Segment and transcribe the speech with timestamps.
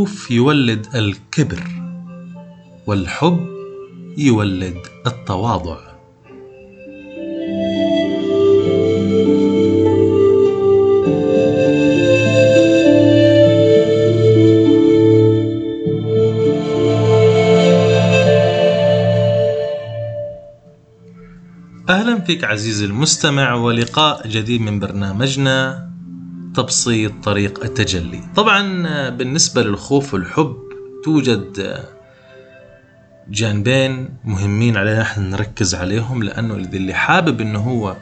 [0.00, 1.62] الخوف يولد الكبر
[2.86, 3.46] والحب
[4.18, 4.76] يولد
[5.06, 5.78] التواضع.
[21.88, 25.89] أهلا فيك عزيزي المستمع ولقاء جديد من برنامجنا.
[26.54, 28.20] تبسيط طريق التجلي.
[28.36, 30.56] طبعا بالنسبة للخوف والحب
[31.04, 31.76] توجد
[33.28, 37.96] جانبين مهمين علينا إحنا نركز عليهم لأنه اللي حابب إنه هو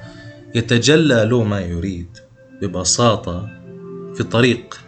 [0.55, 2.19] يتجلى له ما يريد
[2.63, 3.49] ببساطة
[4.15, 4.81] في طريق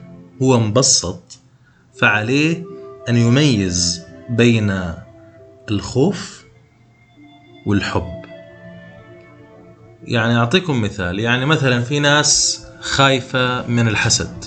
[0.43, 1.39] هو مبسط
[1.95, 2.65] فعليه
[3.09, 4.81] أن يميز بين
[5.71, 6.45] الخوف
[7.67, 8.21] والحب.
[10.05, 14.45] يعني أعطيكم مثال يعني مثلا في ناس خايفة من الحسد.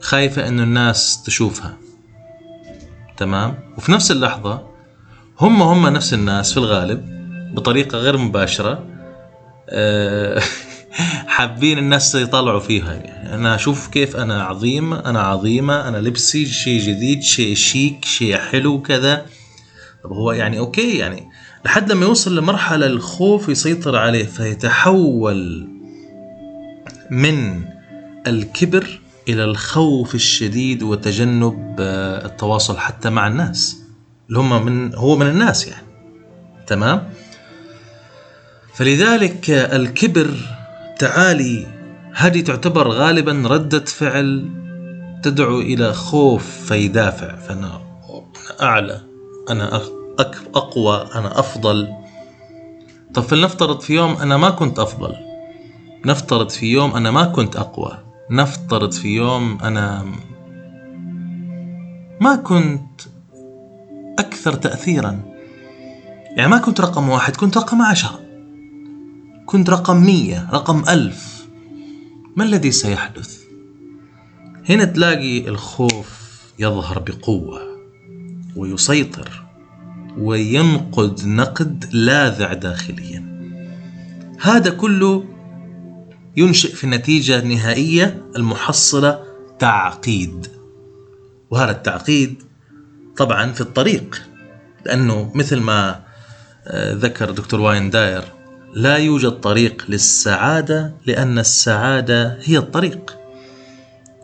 [0.00, 1.76] خايفة أنه الناس تشوفها.
[3.16, 4.62] تمام؟ وفي نفس اللحظة
[5.40, 7.14] هم هم نفس الناس في الغالب
[7.54, 8.84] بطريقة غير مباشرة.
[9.68, 10.42] أه
[11.26, 12.92] حابين الناس يطلعوا فيها.
[12.92, 18.36] يعني أنا أشوف كيف أنا عظيم أنا عظيمة أنا لبسي شيء جديد شيء شيك شيء
[18.36, 19.26] حلو كذا.
[20.04, 21.28] طب هو يعني أوكي يعني
[21.64, 25.73] لحد لما يوصل لمرحلة الخوف يسيطر عليه فيتحول
[27.10, 27.64] من
[28.26, 31.76] الكبر إلى الخوف الشديد وتجنب
[32.24, 33.80] التواصل حتى مع الناس.
[34.28, 35.86] اللي هم من هو من الناس يعني.
[36.66, 37.10] تمام؟
[38.74, 40.30] فلذلك الكبر
[40.98, 41.66] تعالي
[42.14, 44.50] هذه تعتبر غالبا ردة فعل
[45.22, 47.36] تدعو إلى خوف فيدافع.
[47.36, 47.80] فأنا
[48.62, 49.00] أعلى
[49.50, 49.82] أنا
[50.54, 51.88] أقوى أنا أفضل.
[53.14, 55.14] طب فلنفترض في يوم أنا ما كنت أفضل.
[56.06, 57.98] نفترض في يوم أنا ما كنت أقوى.
[58.30, 60.04] نفترض في يوم أنا
[62.20, 63.00] ما كنت
[64.18, 65.20] أكثر تأثيرا.
[66.36, 68.20] يعني ما كنت رقم واحد كنت رقم عشرة.
[69.46, 71.46] كنت رقم مية رقم ألف.
[72.36, 73.40] ما الذي سيحدث؟
[74.68, 76.24] هنا تلاقي الخوف
[76.58, 77.60] يظهر بقوة
[78.56, 79.42] ويسيطر
[80.18, 83.34] وينقد نقد لاذع داخليا.
[84.40, 85.33] هذا كله
[86.36, 89.22] ينشئ في النتيجة النهائية المحصلة
[89.58, 90.46] تعقيد.
[91.50, 92.42] وهذا التعقيد
[93.16, 94.22] طبعا في الطريق
[94.86, 96.00] لأنه مثل ما
[96.76, 98.24] ذكر دكتور واين داير
[98.74, 103.16] لا يوجد طريق للسعادة لأن السعادة هي الطريق.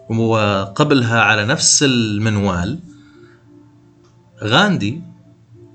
[0.08, 2.78] وقبلها على نفس المنوال
[4.44, 5.02] غاندي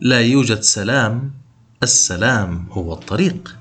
[0.02, 1.32] لا يوجد سلام
[1.84, 3.56] السلام هو الطريق.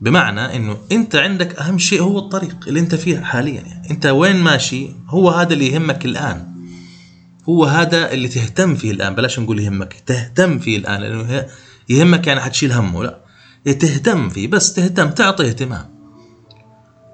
[0.00, 3.60] بمعنى إنه أنت عندك أهم شيء هو الطريق اللي أنت فيه حاليا.
[3.60, 6.54] يعني أنت وين ماشي هو هذا اللي يهمك الآن.
[7.48, 9.14] هو هذا اللي تهتم فيه الآن.
[9.14, 11.00] بلاش نقول يهمك تهتم فيه الآن.
[11.00, 11.46] لأنه
[11.88, 13.04] يهمك يعني حتشيل همه.
[13.04, 13.20] لا.
[13.64, 15.90] تهتم فيه بس تهتم تعطي اهتمام.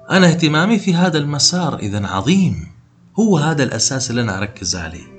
[0.09, 2.67] أنا اهتمامي في هذا المسار إذا عظيم.
[3.19, 5.17] هو هذا الأساس اللي أنا أركز عليه.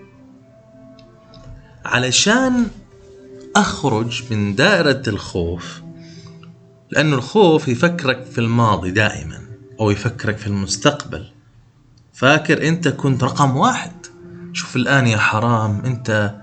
[1.85, 2.67] علشان
[3.57, 5.83] أخرج من دائرة الخوف
[6.91, 9.41] لأنه الخوف يفكرك في الماضي دائما
[9.81, 11.27] أو يفكرك في المستقبل.
[12.13, 13.93] فاكر أنت كنت رقم واحد.
[14.53, 16.35] شوف الآن يا حرام أنت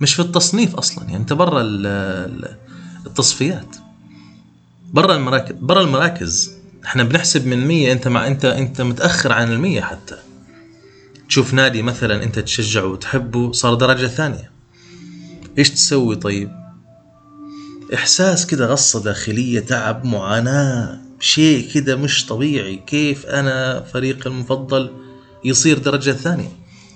[0.00, 1.62] مش في التصنيف أصلا يعني أنت برا
[3.06, 3.76] التصفيات.
[4.92, 6.52] برا المراكز برا المراكز.
[6.84, 10.16] إحنا بنحسب من 100 أنت مع أنت أنت متأخر عن ال100 حتى.
[11.28, 14.50] تشوف نادي مثلا أنت تشجعه وتحبه صار درجة ثانية.
[15.58, 16.63] إيش تسوي طيب؟
[17.94, 22.76] إحساس كده غصة داخلية تعب معاناة شيء كده مش طبيعي.
[22.86, 24.90] كيف أنا فريق المفضل
[25.44, 26.48] يصير درجة ثانية؟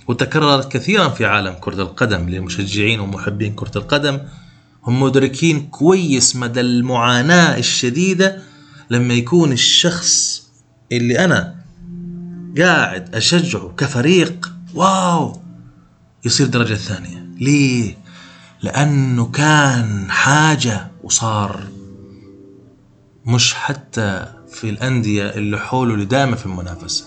[0.08, 4.20] وتكررت كثيرا في عالم كرة القدم للمشجعين ومحبين كرة القدم.
[4.84, 8.42] هم مدركين كويس مدى المعاناة الشديدة
[8.90, 10.42] لما يكون الشخص
[10.92, 11.54] اللي أنا
[12.58, 15.40] قاعد أشجعه كفريق واو!
[16.24, 17.26] يصير درجة ثانية.
[17.40, 17.97] ليه؟
[18.62, 21.62] لأنه كان حاجة وصار
[23.26, 27.04] مش حتى في الأندية اللي حوله اللي دائما في المنافسة.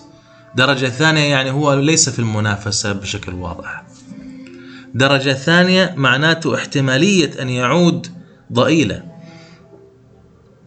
[0.56, 3.84] درجة ثانية يعني هو ليس في المنافسة بشكل واضح.
[4.94, 8.06] درجة ثانية معناته احتمالية أن يعود
[8.52, 9.02] ضئيلة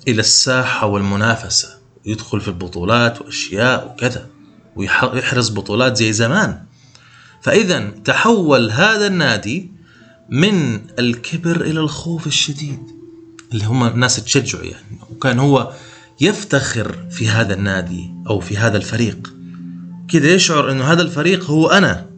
[0.07, 1.69] إلى الساحة والمنافسة.
[2.05, 4.27] يدخل في البطولات وأشياء وكذا
[4.75, 6.63] ويحرز بطولات زي زمان.
[7.41, 9.74] فإذا تحول هذا النادي
[10.29, 12.79] من الكبر إلى الخوف الشديد
[13.53, 14.99] اللي هم الناس تشجعه يعني.
[15.11, 15.73] وكان هو
[16.21, 19.33] يفتخر في هذا النادي أو في هذا الفريق.
[20.07, 22.09] كده يشعر أنه هذا الفريق هو أنا.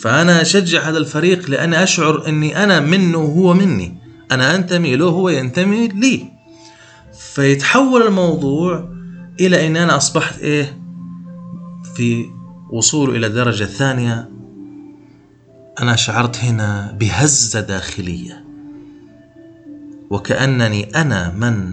[0.00, 3.98] فأنا أشجع هذا الفريق لأني أشعر أني أنا منه وهو مني.
[4.32, 6.28] أنا أنتمي له هو ينتمي لي.
[7.34, 8.92] فيتحول الموضوع
[9.40, 10.82] إلى أن أنا أصبحت إيه؟
[11.94, 12.26] في
[12.72, 14.31] وصول إلى الدرجة الثانية
[15.80, 18.44] أنا شعرت هنا بهزة داخلية
[20.10, 21.72] وكأنني أنا من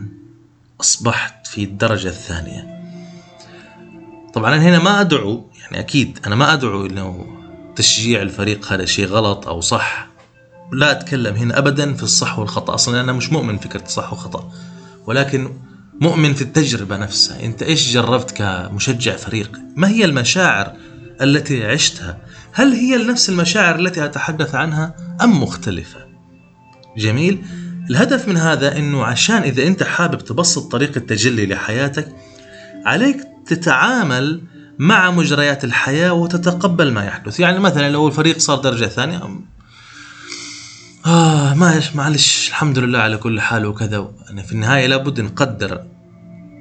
[0.81, 2.80] أصبحت في الدرجة الثانية.
[4.34, 7.28] طبعا أنا هنا ما أدعو يعني أكيد أنا ما أدعو أنه
[7.75, 10.07] تشجيع الفريق هذا شيء غلط أو صح.
[10.72, 14.52] لا أتكلم هنا أبدا في الصح والخطأ أصلا أنا مش مؤمن فكرة الصح والخطأ
[15.06, 15.54] ولكن
[16.02, 17.44] مؤمن في التجربة نفسها.
[17.44, 20.74] أنت إيش جربت كمشجع فريق؟ ما هي المشاعر
[21.22, 22.18] التي عشتها؟
[22.60, 26.00] هل هي نفس المشاعر التي أتحدث عنها أم مختلفة؟
[26.98, 27.42] جميل.
[27.90, 32.16] الهدف من هذا أنه عشان إذا أنت حابب تبسط طريقة التجلي لحياتك
[32.86, 34.42] عليك تتعامل
[34.80, 37.40] مع مجريات الحياة وتتقبل ما يحدث.
[37.40, 39.40] يعني مثلا لو الفريق صار درجة ثانية
[41.06, 44.12] آه معلش معلش الحمد لله على كل حال وكذا.
[44.30, 45.84] أنا في النهاية لابد نقدر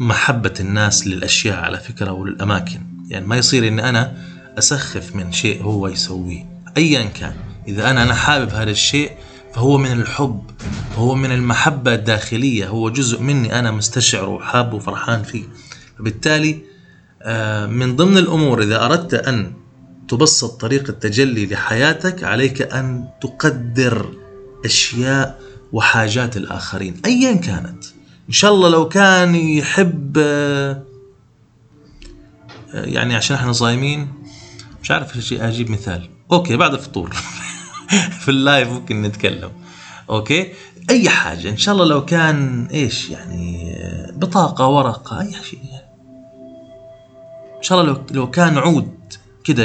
[0.01, 5.89] محبة الناس للأشياء على فكرة وللأماكن يعني ما يصير إن أنا أسخف من شيء هو
[5.89, 6.47] يسويه.
[6.77, 7.35] أيا كان.
[7.69, 9.13] إذا أنا أنا حابب هذا الشيء
[9.55, 10.43] فهو من الحب
[10.97, 15.45] هو من المحبة الداخلية هو جزء مني أنا مستشعر وحاب وفرحان فيه.
[15.99, 16.59] فبالتالي
[17.23, 19.53] آه، من ضمن الأمور إذا أردت أن
[20.09, 24.15] تبسط طريقة التجلي لحياتك عليك أن تقدر
[24.65, 25.41] أشياء
[25.73, 26.95] وحاجات الآخرين.
[27.05, 27.85] أيا كانت.
[28.29, 30.83] إن شاء الله لو كان يحب آه،
[32.75, 34.09] يعني عشان إحنا صايمين
[34.83, 36.11] مش عارف أجيب مثال.
[36.33, 37.11] okay بعد الفطور.
[38.21, 39.51] في ال live ممكن نتكلم.
[40.11, 40.53] okay؟
[40.91, 43.77] أي حاجة إن شاء الله لو كان إيش يعني
[44.13, 45.61] بطاقة ورقة أي شيء.
[47.57, 49.15] إن شاء الله لو لو كان عود
[49.45, 49.65] كده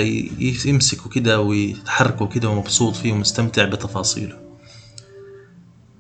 [0.66, 4.44] يمسكه كده ويتحركه كده ومبسوط فيه ومستمتع بتفاصيله.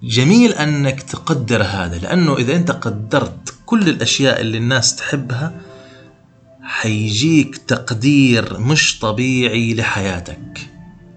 [0.04, 5.54] جميل أنك تقدر هذا لأنه إذا أنت قدرت كل الأشياء اللي الناس تحبها
[6.83, 10.69] حيجيك تقدير مش طبيعي لحياتك.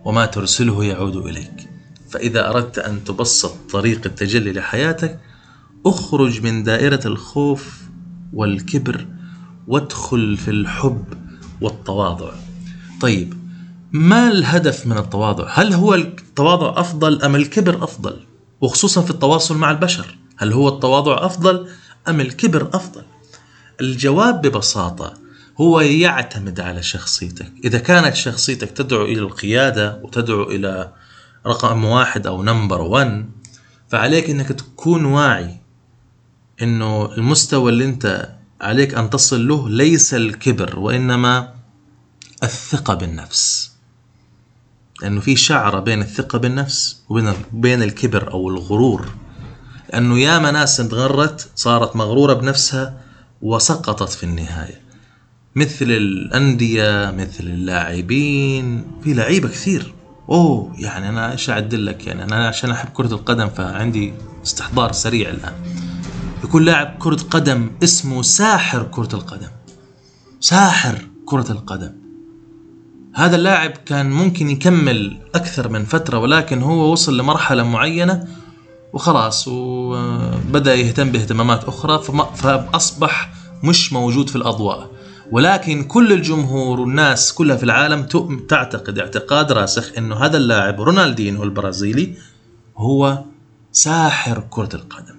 [0.04, 1.68] وما ترسله يعود إليك.
[2.10, 5.20] فإذا أردت أن تبسط طريق التجلي لحياتك
[5.86, 7.80] أخرج من دائرة الخوف
[8.32, 9.06] والكبر
[9.68, 11.04] وادخل في الحب
[11.60, 12.30] والتواضع.
[13.00, 13.34] طيب
[13.92, 18.16] ما الهدف من التواضع؟ هل هو التواضع أفضل أم الكبر أفضل؟
[18.60, 20.18] وخصوصا في التواصل مع البشر.
[20.36, 21.68] هل هو التواضع أفضل
[22.08, 23.02] أم الكبر أفضل؟
[23.80, 25.25] الجواب ببساطة
[25.60, 27.52] هو يعتمد على شخصيتك.
[27.64, 30.92] إذا كانت شخصيتك تدعو إلى القيادة وتدعو إلى
[31.46, 33.30] رقم واحد أو نمبر ون
[33.88, 35.56] فعليك أنك تكون واعي
[36.62, 41.54] أنه المستوى اللي أنت عليك أن تصل له ليس الكبر وإنما
[42.42, 43.72] الثقة بالنفس.
[45.02, 49.08] لأنه في شعرة بين الثقة بالنفس وبين بين الكبر أو الغرور.
[49.92, 53.00] لأنه ياما ناس انتغرت صارت مغرورة بنفسها
[53.42, 54.85] وسقطت في النهاية.
[55.56, 59.94] مثل الأندية مثل اللاعبين في لعيبة كثير.
[60.28, 64.12] أوه يعني أنا إيش أعدل لك؟ يعني أنا عشان أحب كرة القدم فعندي
[64.44, 65.52] استحضار سريع الآن.
[66.44, 69.48] يكون لاعب كرة قدم اسمه ساحر كرة القدم.
[70.40, 71.92] ساحر كرة القدم.
[73.14, 78.28] هذا اللاعب كان ممكن يكمل أكثر من فترة ولكن هو وصل لمرحلة معينة
[78.92, 82.02] وخلاص وبدأ يهتم باهتمامات أخرى
[82.34, 83.32] فأصبح
[83.64, 84.95] مش موجود في الأضواء.
[85.30, 88.02] ولكن كل الجمهور والناس كلها في العالم
[88.48, 92.14] تعتقد اعتقاد راسخ إنه هذا اللاعب رونالدينو البرازيلي
[92.76, 93.24] هو
[93.72, 95.16] ساحر كرة القدم.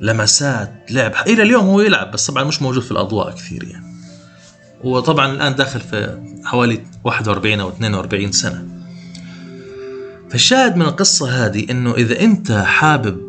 [0.00, 3.86] لمسات لعب إلى اليوم هو يلعب بس طبعا مش موجود في الأضواء كثير يعني.
[4.84, 8.66] هو طبعا الآن داخل في حوالي 41 أو 42 سنة.
[10.30, 13.26] فالشاهد من القصة هذه إنه إذا أنت حابب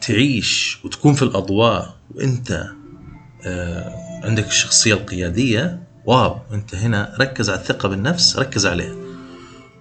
[0.00, 2.72] تعيش وتكون في الأضواء وأنت آه،
[4.24, 5.82] عندك الشخصية القيادية.
[6.06, 8.94] واو أنت هنا ركز على الثقة بالنفس ركز عليها.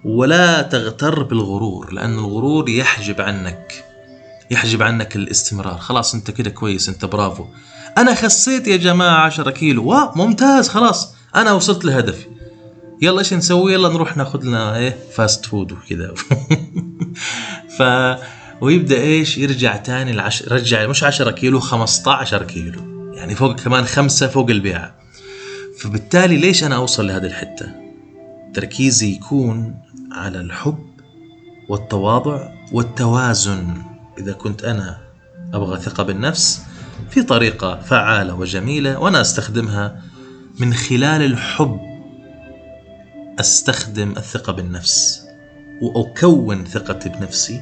[0.06, 3.84] ولا تغتر بالغرور لأن الغرور يحجب عنك
[4.52, 5.78] يحجب عنك الاستمرار.
[5.78, 7.46] خلاص أنت كده كويس أنت برافو.
[7.98, 9.86] أنا خسيت يا جماعة 10 كيلو.
[9.86, 11.16] wow ممتاز خلاص.
[11.36, 12.26] أنا وصلت لهدفي.
[13.02, 16.14] يلا إيش نسوي؟ يلا نروح ناخذ لنا إيه fast food وكذا.
[17.78, 17.84] ف
[18.62, 20.44] ويبدأ إيش؟ يرجع تاني العش...
[20.44, 22.95] رجع مش 10 كيلو 15 كيلو.
[23.16, 24.96] يعني فوق كمان خمسة فوق البيعة
[25.80, 27.72] فبالتالي ليش أنا أوصل لهذه الحتة؟
[28.54, 29.76] تركيزي يكون
[30.12, 30.86] على الحب
[31.70, 33.74] والتواضع والتوازن.
[34.18, 34.98] إذا كنت أنا
[35.54, 36.62] أبغى ثقة بالنفس
[37.10, 40.02] في طريقة فعالة وجميلة وأنا أستخدمها
[40.60, 41.80] من خلال الحب
[43.40, 45.26] أستخدم الثقة بالنفس
[45.82, 47.62] وأكون ثقتي بنفسي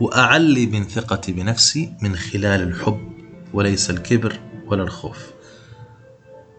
[0.00, 3.12] وأعلي من ثقتي بنفسي من خلال الحب
[3.52, 4.38] وليس الكبر.
[4.66, 5.32] ولا الخوف.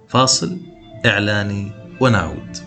[0.07, 0.57] فاصل
[1.05, 1.71] إعلاني
[2.01, 2.57] ونعود.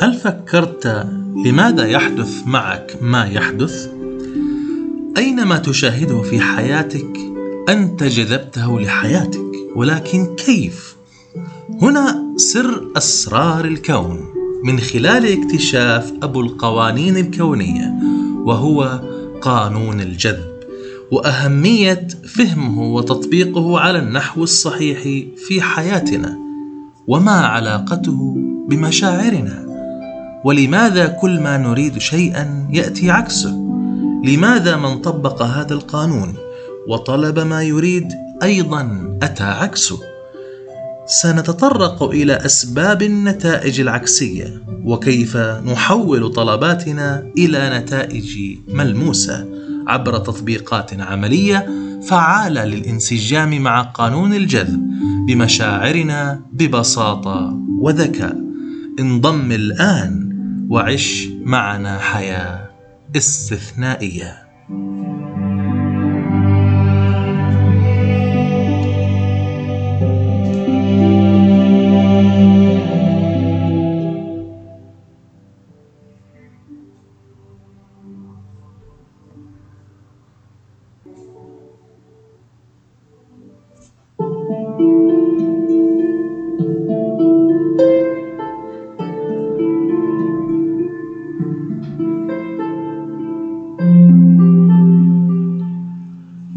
[0.00, 0.86] هل فكرت
[1.44, 3.92] لماذا يحدث معك ما يحدث؟
[5.16, 7.18] أينما تشاهده في حياتك
[7.68, 10.96] أنت جذبته لحياتك ولكن كيف؟
[11.82, 14.31] هنا سر أسرار الكون
[14.64, 17.94] من خلال اكتشاف أبو القوانين الكونية
[18.44, 19.00] وهو
[19.40, 20.52] قانون الجذب
[21.12, 25.02] وأهمية فهمه وتطبيقه على النحو الصحيح
[25.48, 26.38] في حياتنا
[27.06, 28.36] وما علاقته
[28.68, 29.66] بمشاعرنا.
[30.44, 33.50] ولماذا كل ما نريد شيئا يأتي عكسه؟
[34.24, 36.34] لماذا من طبق هذا القانون
[36.88, 38.08] وطلب ما يريد
[38.42, 40.11] أيضا أتى عكسه؟
[41.20, 49.46] سنتطرق إلى أسباب النتائج العكسية وكيف نحول طلباتنا إلى نتائج ملموسة.
[49.86, 51.68] عبر تطبيقات عملية
[52.08, 54.80] فعاله للانسجام مع قانون الجذب
[55.26, 58.36] بمشاعرنا ببساطة وذكاء.
[59.00, 60.32] انضم الآن
[60.70, 62.70] وعش معنا حياة
[63.16, 64.41] استثنائية.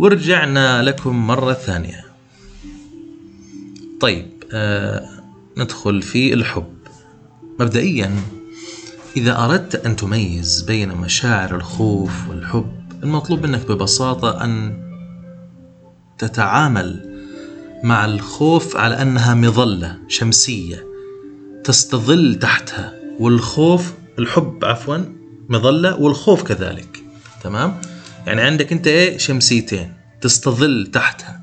[0.05, 2.05] ورجعنا لكم مرة ثانية.
[3.99, 5.09] طيب آه
[5.57, 6.73] ندخل في الحب.
[7.59, 8.15] مبدئيا
[9.17, 12.71] إذا أردت أن تميز بين مشاعر الخوف والحب
[13.03, 14.77] المطلوب منك ببساطة أن
[16.17, 17.19] تتعامل
[17.83, 20.85] مع الخوف على أنها مظلة شمسية
[21.63, 24.97] تستظل تحتها والخوف الحب عفوا
[25.49, 27.03] مظلة والخوف كذلك.
[27.43, 27.81] تمام؟
[28.27, 31.41] يعني عندك انت إيه؟ شمسيتين تستظل تحتها.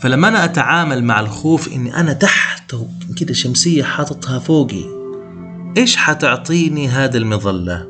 [0.00, 2.76] فلما أنا اتعامل مع الخوف اني أنا تحت
[3.16, 4.84] كده شمسية حاططها فوقي
[5.76, 7.86] إيش حتعطيني هذه المظلة؟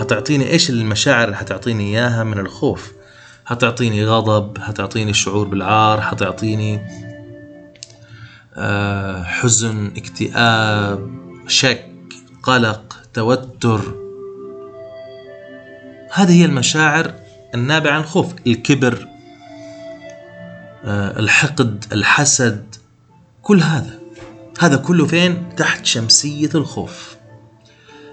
[0.00, 2.92] حتعطيني إيش المشاعر اللي حتعطيني إياها من الخوف؟
[3.44, 6.80] حتعطيني غضب؟ حتعطيني شعور بالعار؟ حتعطيني
[8.56, 11.10] آه، حزن اكتئاب
[11.46, 11.86] شك
[12.42, 14.01] قلق توتر؟
[16.14, 17.14] هذه هي المشاعر
[17.54, 19.08] النابعة عن الخوف الكبر
[20.84, 22.74] آه، الحقد الحسد
[23.42, 23.98] كل هذا.
[24.60, 27.16] هذا كله فين؟ تحت شمسية الخوف.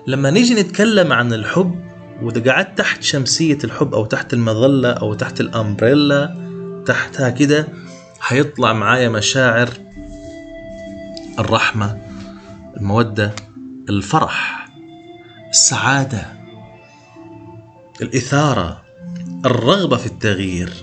[0.07, 1.83] لما نيجي نتكلم عن الحب
[2.21, 6.35] وإذا قعدت تحت شمسية الحب أو تحت المظلة أو تحت الأمبريلا
[6.87, 7.67] تحتها كده
[8.19, 9.69] حيطلع معايا مشاعر
[11.39, 11.97] الرحمة
[12.77, 13.33] المودة
[13.89, 14.69] الفرح
[15.49, 16.38] السعادة.
[18.01, 18.81] الإثارة
[19.45, 20.73] الرغبة في التغيير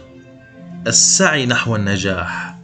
[0.87, 2.54] السعي نحو النجاح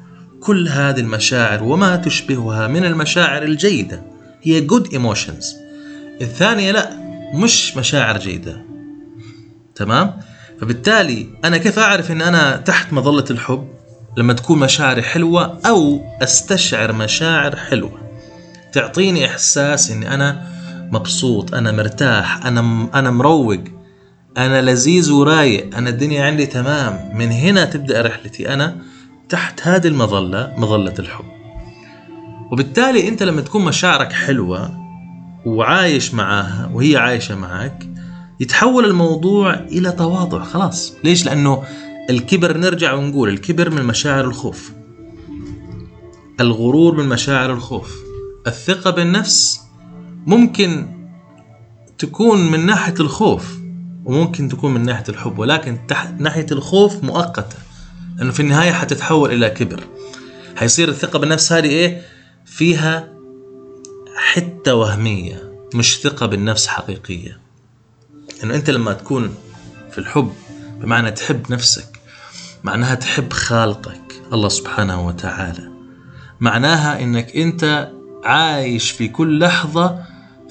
[0.41, 4.03] كل هذه المشاعر وما تشبهها من المشاعر الجيدة.
[4.43, 5.45] هي good emotions.
[6.21, 6.91] الثانية لا
[7.35, 8.65] مش مشاعر جيدة.
[9.75, 10.21] تمام؟
[10.61, 13.69] فبالتالي أنا كيف أعرف أن أنا تحت مظلة الحب؟
[14.17, 17.99] لما تكون مشاعري حلوة أو أستشعر مشاعر حلوة.
[18.73, 20.47] تعطيني إحساس أني أنا
[20.91, 23.82] مبسوط أنا مرتاح أنا أنا مروق.
[24.37, 27.19] أنا لذيذ ورايق أنا الدنيا عندي تمام.
[27.19, 28.77] من هنا تبدأ رحلتي أنا
[29.29, 31.25] تحت هذه المظلة مظلة الحب.
[32.53, 34.71] وبالتالي أنت لما تكون مشاعرك حلوة
[35.47, 37.89] وعايش معاها وهي عايشة معك
[38.41, 40.95] يتحول الموضوع إلى تواضع خلاص.
[41.05, 41.63] ليش؟ لأنه
[42.11, 44.73] الكبر نرجع ونقول الكبر من مشاعر الخوف.
[46.41, 47.97] الغرور من مشاعر الخوف.
[48.47, 49.61] الثقة بالنفس
[50.27, 50.87] ممكن
[51.99, 53.62] تكون من ناحية الخوف
[54.05, 57.57] وممكن تكون من ناحية الحب ولكن تحت ناحية الخوف مؤقتة
[58.19, 59.85] لأنه في النهاية حتتحول إلى كبر.
[60.57, 62.03] حيصير الثقة بالنفس هذه إيه؟
[62.45, 63.09] فيها
[64.17, 67.39] حتة وهمية مش ثقة بالنفس حقيقية.
[68.45, 69.35] انه أنت لما تكون
[69.91, 70.33] في الحب
[70.81, 72.01] بمعنى تحب نفسك
[72.65, 75.73] معناها تحب خالقك الله سبحانه وتعالى.
[76.41, 77.91] معناها إنك أنت
[78.25, 79.99] عايش في كل لحظة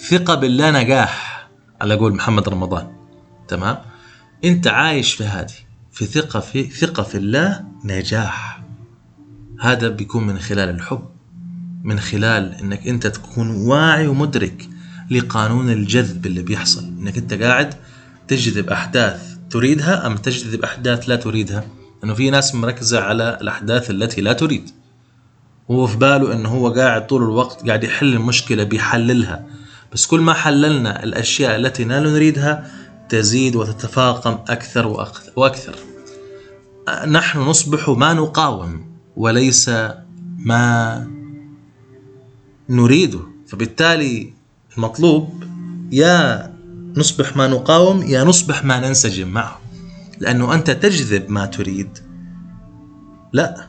[0.09, 1.47] ثقة بالله نجاح
[1.81, 3.00] على قول محمد رمضان.
[3.51, 3.77] تمام؟
[4.45, 5.53] انت عايش في هذه
[5.91, 8.63] في ثقة في ثقة في الله نجاح.
[9.59, 11.09] هذا بيكون من خلال الحب
[11.83, 14.69] من خلال إنك أنت تكون واعي ومدرك
[15.11, 16.83] لقانون الجذب اللي بيحصل.
[16.83, 17.73] إنك أنت قاعد
[18.27, 21.63] تجذب أحداث تريدها أم تجذب أحداث لا تريدها؟
[22.03, 24.69] إنه في ناس مركزة على الأحداث التي لا تريد.
[25.71, 29.45] هو في باله إنه هو قاعد طول الوقت قاعد يحل المشكلة بيحللها.
[29.93, 32.80] بس كل ما حللنا الأشياء التي لا نريدها
[33.11, 34.87] تزيد وتتفاقم وأكثر,
[35.35, 35.75] وأكثر.
[37.07, 38.85] نحن نصبح ما نقاوم
[39.17, 39.71] وليس
[40.37, 41.07] ما
[42.69, 44.33] نريده فبالتالي
[44.77, 45.43] المطلوب
[45.91, 46.53] يا
[46.95, 49.61] نصبح ما نقاوم يا نصبح ما ننسجم معه.
[50.19, 51.97] لأنه أنت تجذب ما تريد.
[53.33, 53.67] لا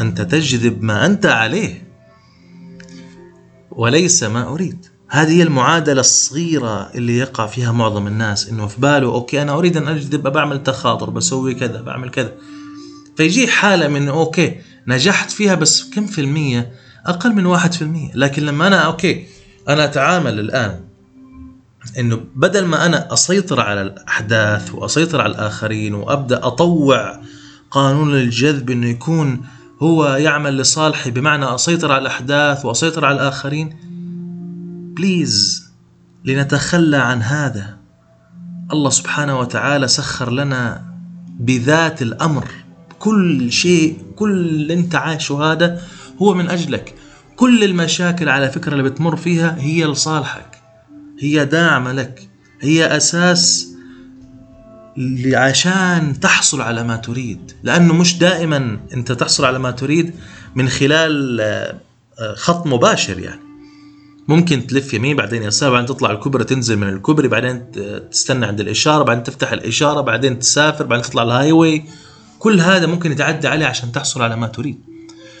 [0.00, 1.88] أنت تجذب ما أنت عليه.
[3.70, 4.86] وليس ما أريد.
[5.12, 9.76] هذه هي المعادلة الصغيرة اللي يقع فيها معظم الناس إنه في باله أوكي أنا أريد
[9.76, 12.32] أن اجذب بعمل تخاطر بسوي كذا بعمل كذا.
[13.16, 14.56] فيجي حالة من okay
[14.86, 16.72] نجحت فيها بس كم في المية؟
[17.06, 18.10] أقل من واحد في المية.
[18.14, 19.26] لكن لما أنا okay
[19.68, 20.80] أنا أتعامل الآن
[21.98, 27.20] إنه بدل ما أنا أسيطر على الأحداث وأسيطر على الآخرين وأبدأ أطوع
[27.70, 29.42] قانون الجذب إنه يكون
[29.82, 33.91] هو يعمل لصالحي بمعنى أسيطر على الأحداث وأسيطر على الآخرين
[34.96, 35.64] please
[36.24, 37.78] لنتخلى عن هذا.
[38.72, 40.84] الله سبحانه وتعالى سخر لنا
[41.40, 42.48] بذات الأمر.
[42.98, 45.82] كل شيء كل اللي أنت عايشه هذا
[46.22, 46.94] هو من أجلك.
[47.36, 50.62] كل المشاكل على فكرة اللي بتمر فيها هي لصالحك.
[51.20, 52.28] هي داعم لك.
[52.60, 53.68] هي أساس
[55.34, 57.52] عشان تحصل على ما تريد.
[57.62, 60.14] لأنه مش دائما أنت تحصل على ما تريد
[60.54, 63.51] من خلال آه، خط مباشر يعني.
[64.28, 67.70] ممكن تلف يمين بعدين يسار بعدين تطلع الكوبري تنزل من الكوبري بعدين
[68.10, 71.84] تستنى عند الإشارة بعدين تفتح الإشارة بعدين تسافر بعدين تطلع ال highway
[72.38, 74.80] كل هذا ممكن يتعدى عليه عشان تحصل على ما تريد.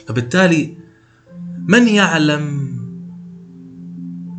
[0.08, 0.76] فبالتالي
[1.68, 2.72] من يعلم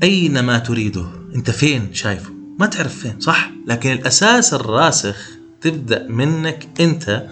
[0.04, 5.30] أين ما تريده؟ أنت فين شايفه؟ ما تعرف فين صح؟ لكن الأساس الراسخ
[5.62, 7.28] تبدأ منك أنت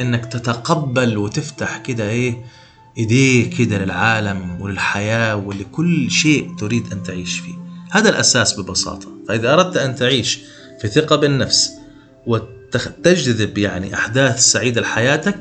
[0.00, 2.44] أنك تتقبل وتفتح كده إيه
[2.98, 7.54] إيديك كده للعالم وللحياة ولكل شيء تريد أن تعيش فيه.
[7.90, 9.08] هذا الأساس ببساطة.
[9.28, 10.38] فإذا أردت أن تعيش
[10.80, 11.70] في ثقة بالنفس
[12.26, 15.40] وتجذب يعني أحداث سعيدة لحياتك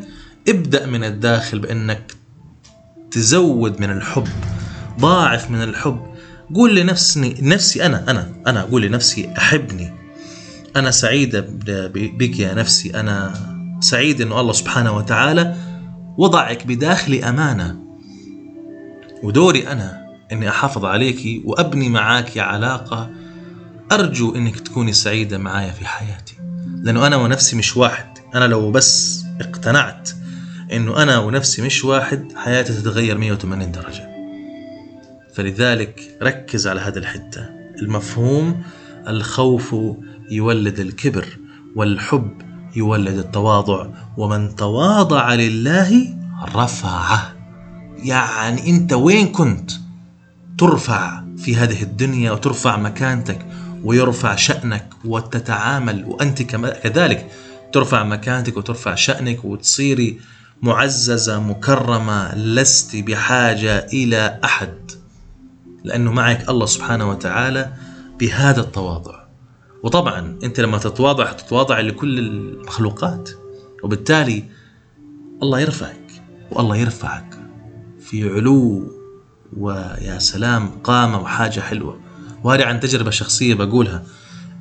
[0.49, 2.13] ابدأ من الداخل بأنك
[3.11, 4.27] تزود من الحب
[4.99, 6.11] ضاعف من الحب.
[6.55, 8.59] قول لنفسي نفسي أنا أنا أنا.
[8.61, 9.93] أقول لنفسي أحبني.
[10.75, 11.45] أنا سعيدة
[11.93, 12.89] بك يا نفسي.
[12.99, 13.33] أنا
[13.79, 15.55] سعيد أنه الله سبحانه وتعالى
[16.17, 17.75] وضعك بداخلي أمانة.
[19.23, 23.09] ودوري أنا أني أحافظ عليك وأبني معاك علاقة
[23.91, 26.35] أرجو أنك تكوني سعيدة معايا في حياتي.
[26.83, 28.05] لأنه أنا ونفسي مش واحد.
[28.35, 30.09] أنا لو بس اقتنعت
[30.71, 34.09] أنه أنا ونفسي مش واحد حياتي تتغير 180 درجة.
[35.33, 37.49] فلذلك ركز على هذه الحتة.
[37.81, 38.63] المفهوم
[39.07, 39.75] الخوف
[40.31, 41.37] يولد الكبر
[41.75, 43.87] والحب يولد التواضع.
[44.17, 46.17] ومن تواضع لله
[46.55, 47.33] رفعه
[48.03, 49.71] يعني أنت وين كنت؟
[50.57, 53.45] ترفع في هذه الدنيا وترفع مكانتك
[53.83, 57.31] ويرفع شأنك وتتعامل وأنت كذلك
[57.73, 60.19] ترفع مكانتك وترفع شأنك وتصيري
[60.61, 64.91] معززة مكرمة لست بحاجة إلى أحد.
[65.83, 67.73] لأنه معك الله سبحانه وتعالى
[68.19, 69.20] بهذا التواضع.
[69.83, 73.29] وطبعا أنت لما تتواضع تتواضع لكل المخلوقات
[73.83, 74.43] وبالتالي
[75.43, 76.11] الله يرفعك
[76.51, 77.37] والله يرفعك
[77.99, 78.91] في علو
[79.57, 81.99] ويا سلام قامة وحاجة حلوة.
[82.43, 84.03] وهذه عن تجربة شخصية بقولها.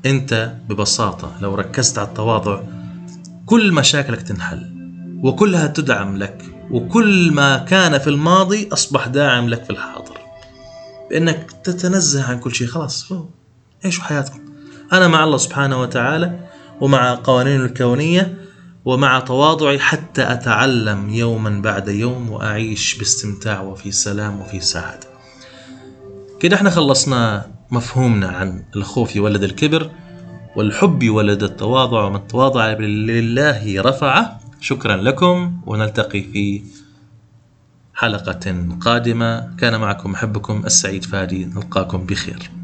[0.07, 2.63] أنت ببساطة لو ركزت على التواضع
[3.47, 4.71] كل مشاكلك تنحل
[5.23, 10.19] وكلها تدعم لك وكل ما كان في الماضي أصبح داعم لك في الحاضر.
[11.11, 13.13] بأنك تتنزه عن كل شيء خلاص
[13.85, 14.50] عيشوا حياتكم؟
[14.93, 16.39] أنا مع الله سبحانه وتعالى
[16.81, 18.39] ومع قوانين الكونية
[18.85, 25.07] ومع تواضعي حتى أتعلم يوما بعد يوم وأعيش باستمتاع وفي سلام وفي سعادة.
[26.41, 29.91] كده إحنا خلصنا مفهومنا عن الخوف يولد الكبر
[30.57, 34.41] والحب يولد التواضع ومن تواضع لله رفعه.
[34.61, 36.63] شكرا لكم ونلتقي في
[37.95, 39.57] حلقة قادمة.
[39.57, 41.45] كان معكم محبكم السعيد فادي.
[41.45, 42.60] نلقاكم بخير.